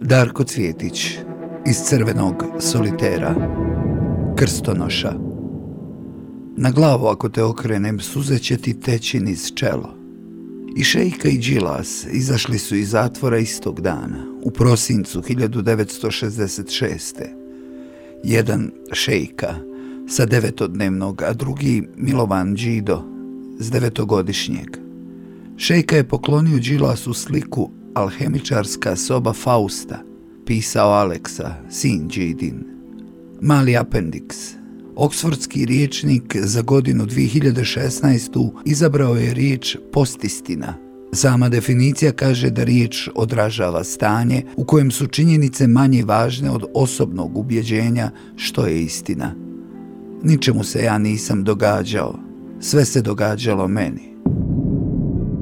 [0.00, 1.18] Darko Cvjetić
[1.66, 3.34] iz crvenog solitera
[4.36, 5.12] Krstonoša
[6.56, 9.94] Na glavu ako te okrenem suze će ti teći niz čelo
[10.76, 17.00] I Šejka i Đilas izašli su iz zatvora istog dana u prosincu 1966.
[18.24, 19.54] Jedan Šejka
[20.08, 23.02] sa devetodnevnog, a drugi Milovan Đido
[23.58, 24.76] s devetogodišnjeg.
[25.56, 29.98] Šejka je poklonio Đilasu sliku Alhemičarska soba Fausta,
[30.46, 32.64] pisao Aleksa, sin Jadin.
[33.40, 34.36] Mali apendiks.
[34.96, 38.50] Oksfordski riječnik za godinu 2016.
[38.64, 40.74] izabrao je riječ postistina.
[41.12, 47.38] Sama definicija kaže da riječ odražava stanje u kojem su činjenice manje važne od osobnog
[47.38, 49.34] ubjeđenja što je istina.
[50.22, 52.18] Ničemu se ja nisam događao.
[52.60, 54.15] Sve se događalo meni.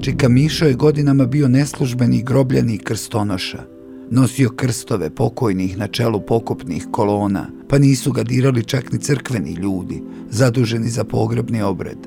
[0.00, 3.64] Čika Mišo je godinama bio neslužbeni grobljani krstonoša.
[4.10, 10.02] Nosio krstove pokojnih na čelu pokopnih kolona, pa nisu ga dirali čak ni crkveni ljudi,
[10.30, 11.98] zaduženi za pogrebni obred.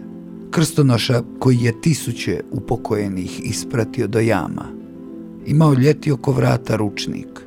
[0.51, 4.65] Krstonoša koji je tisuće upokojenih ispratio do jama.
[5.45, 7.41] Imao ljeti oko vrata ručnik.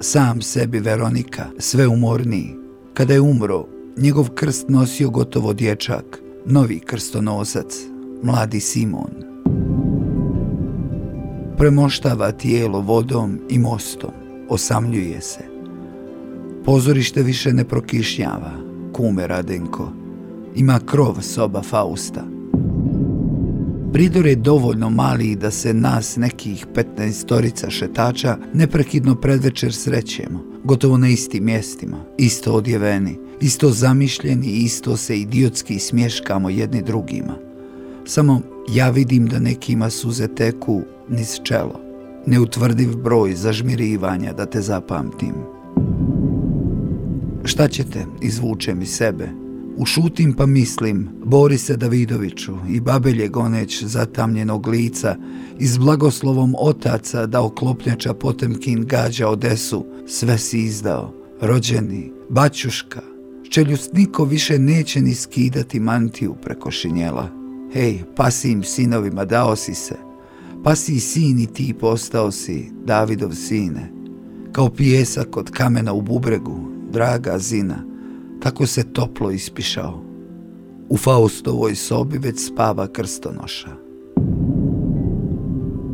[0.00, 2.54] Sam sebi Veronika, sve umorniji.
[2.94, 7.74] Kada je umro, njegov krst nosio gotovo dječak, novi krstonosac,
[8.22, 9.33] mladi Simon
[11.58, 14.10] premoštava tijelo vodom i mostom,
[14.48, 15.40] osamljuje se.
[16.64, 18.52] Pozorište više ne prokišnjava,
[18.92, 19.92] kume Radenko.
[20.54, 22.24] Ima krov soba Fausta.
[23.92, 30.98] Pridor je dovoljno mali da se nas nekih 15 storica šetača neprekidno predvečer srećemo, gotovo
[30.98, 37.34] na istim mjestima, isto odjeveni, isto zamišljeni i isto se idiotski smješkamo jedni drugima.
[38.04, 41.80] Samo ja vidim da nekima suze teku niz čelo.
[42.26, 45.34] Neutvrdiv broj zažmirivanja da te zapamtim.
[47.44, 49.28] Šta ćete, izvuče mi sebe.
[49.76, 55.16] Ušutim pa mislim, Borise Davidoviću i babelje goneć zatamljenog lica,
[55.58, 63.00] iz blagoslovom otaca da oklopnjača Potemkin gađa Odesu, sve si izdao, rođeni, baćuška,
[63.50, 67.28] čeljust niko više neće ni skidati mantiju preko šinjela.
[67.72, 69.94] Hej, pasim sinovima, dao si se,
[70.64, 73.92] pa si sin i ti postao si Davidov sine.
[74.52, 76.58] Kao pijesak od kamena u bubregu,
[76.92, 77.84] draga zina,
[78.40, 80.02] tako se toplo ispišao.
[80.88, 83.76] U Faustovoj sobi već spava krstonoša.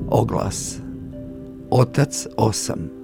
[0.09, 0.79] Oglas.
[1.71, 3.00] Otac osam.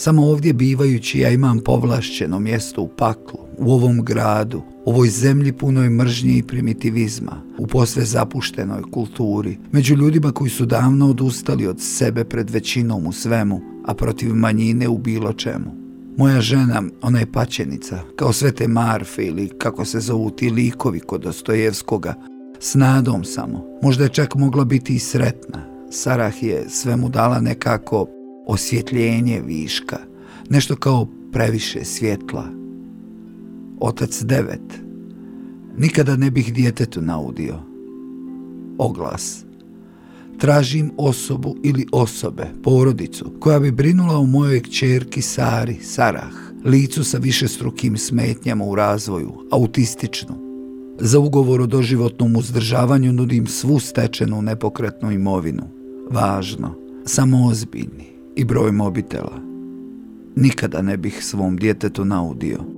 [0.00, 5.90] Samo ovdje bivajući ja imam povlašćeno mjesto u paklu, u ovom gradu, ovoj zemlji punoj
[5.90, 12.24] mržnje i primitivizma, u posve zapuštenoj kulturi, među ljudima koji su davno odustali od sebe
[12.24, 15.74] pred većinom u svemu, a protiv manjine u bilo čemu.
[16.16, 21.00] Moja žena, ona je paćenica, kao sve te marfe ili kako se zovu ti likovi
[21.00, 22.14] kod Dostojevskoga,
[22.60, 25.88] s nadom samo, možda je čak mogla biti i sretna.
[25.90, 28.06] Sarah je svemu dala nekako
[28.48, 29.98] osvjetljenje viška,
[30.50, 32.44] nešto kao previše svjetla.
[33.80, 34.80] Otac devet.
[35.76, 37.54] Nikada ne bih djetetu naudio.
[38.78, 39.44] Oglas.
[40.38, 46.34] Tražim osobu ili osobe, porodicu, koja bi brinula o mojoj kćerki Sari, Sarah,
[46.64, 50.34] licu sa višestrukim smetnjama u razvoju, autističnu.
[51.00, 55.62] Za ugovor o doživotnom uzdržavanju nudim svu stečenu nepokretnu imovinu.
[56.10, 59.40] Važno, samo ozbiljni i broj mobitela.
[60.36, 62.77] Nikada ne bih svom djetetu naudio.